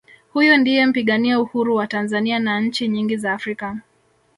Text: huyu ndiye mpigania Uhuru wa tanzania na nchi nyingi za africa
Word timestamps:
huyu 0.33 0.57
ndiye 0.57 0.85
mpigania 0.85 1.39
Uhuru 1.39 1.75
wa 1.75 1.87
tanzania 1.87 2.39
na 2.39 2.59
nchi 2.59 2.87
nyingi 2.87 3.17
za 3.17 3.33
africa 3.33 3.75